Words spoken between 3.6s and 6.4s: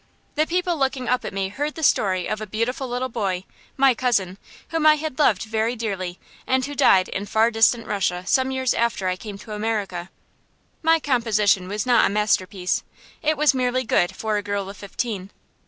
my cousin, whom I had loved very dearly,